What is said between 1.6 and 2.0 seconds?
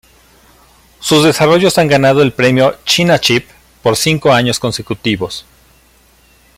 han